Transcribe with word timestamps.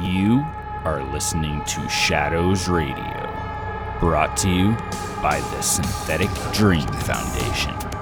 You 0.00 0.44
are 0.84 1.02
listening 1.02 1.64
to 1.64 1.88
Shadows 1.88 2.68
Radio, 2.68 3.32
brought 3.98 4.36
to 4.38 4.50
you 4.50 4.72
by 5.22 5.40
the 5.40 5.62
Synthetic 5.62 6.30
Dream 6.52 6.86
Foundation. 6.86 7.95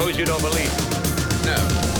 Suppose 0.00 0.16
you 0.16 0.24
don't 0.24 0.40
believe? 0.40 0.72
No. 1.44 1.99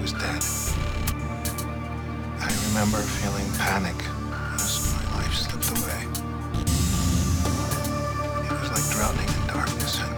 was 0.00 0.12
dead. 0.12 0.44
I 2.40 2.50
remember 2.68 2.98
feeling 2.98 3.50
panic 3.58 3.96
as 4.54 4.94
my 4.94 5.18
life 5.18 5.34
slipped 5.34 5.70
away. 5.70 6.06
It 8.44 8.52
was 8.60 8.70
like 8.70 8.86
drowning 8.94 9.28
in 9.28 9.46
darkness 9.46 10.17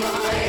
my 0.00 0.47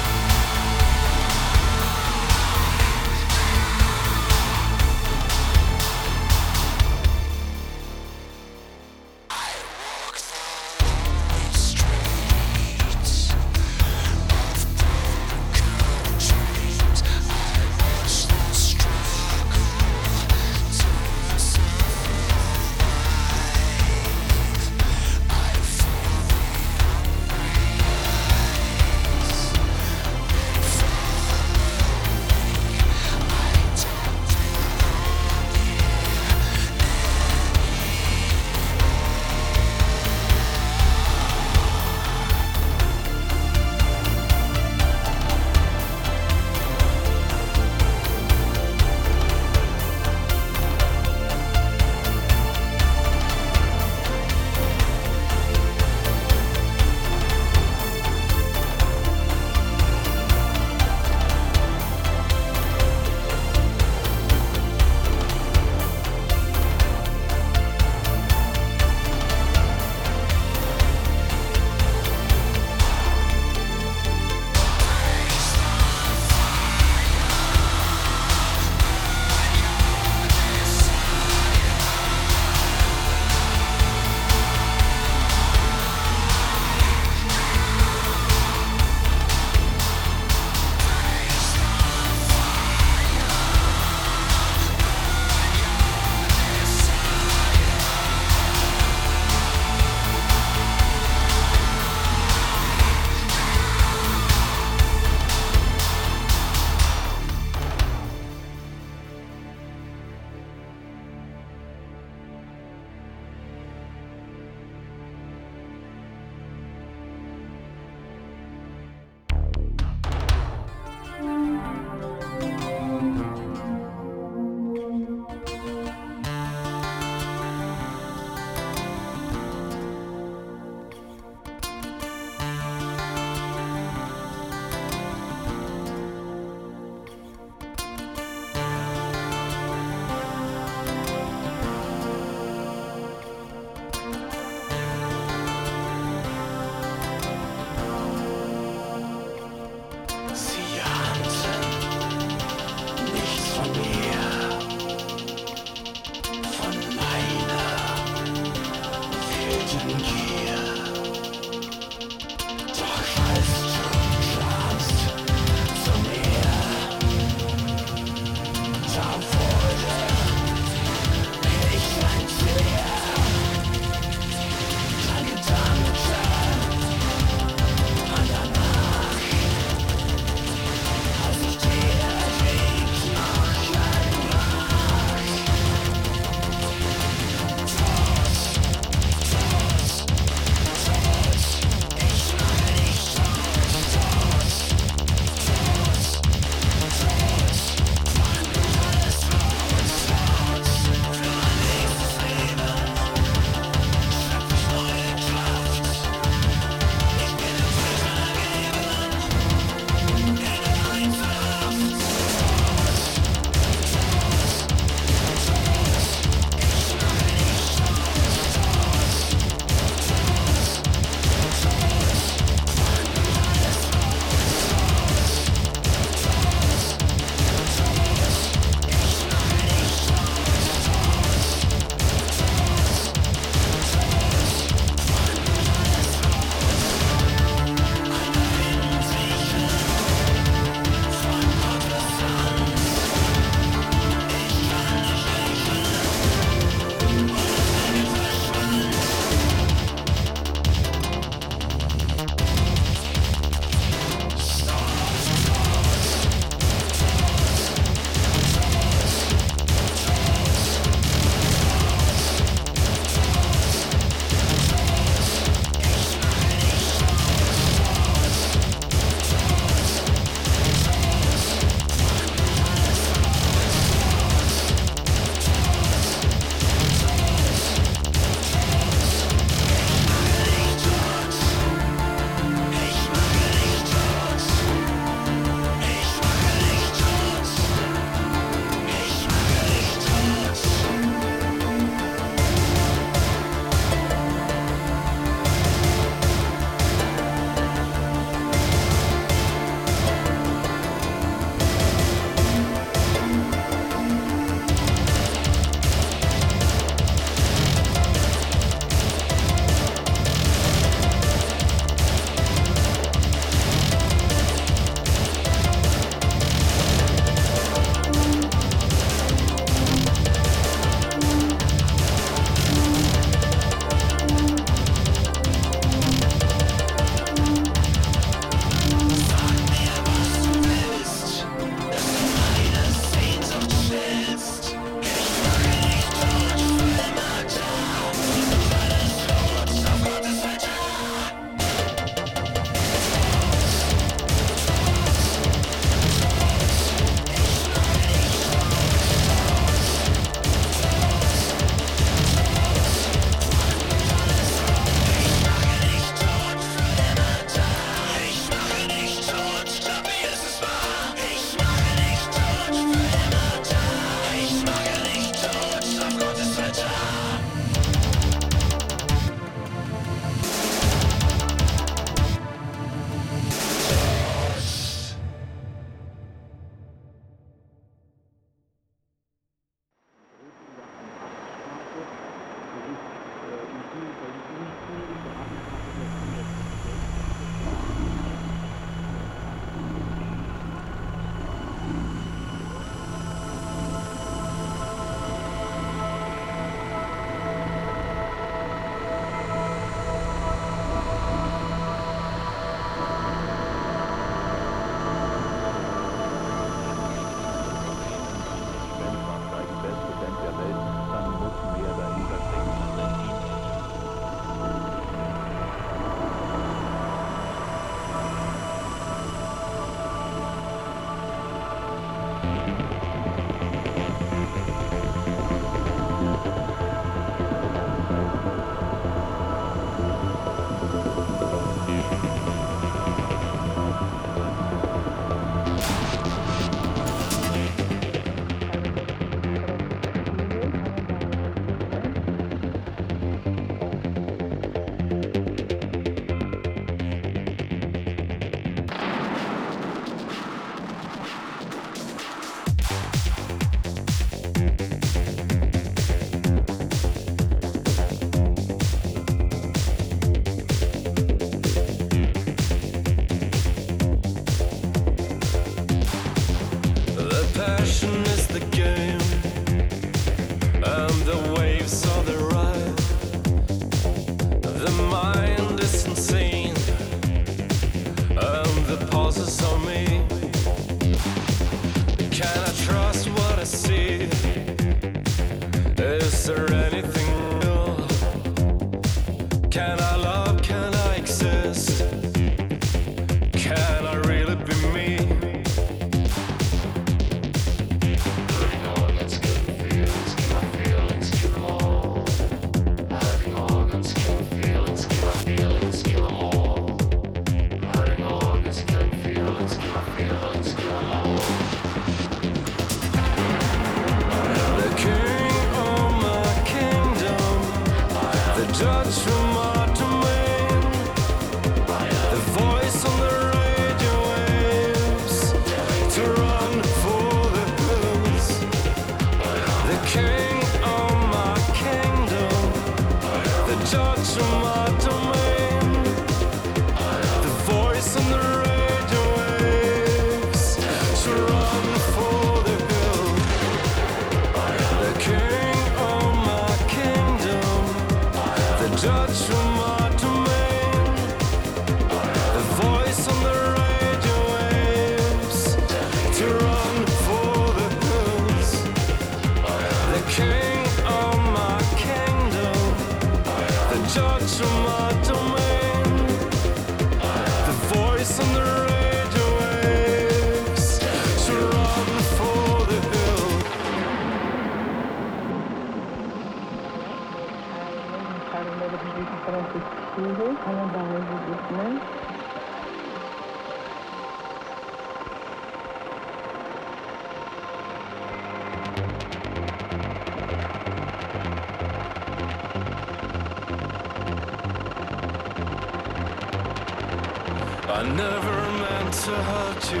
The 599.76 600.00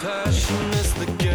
passion 0.00 0.72
is 0.72 0.94
the 0.94 1.25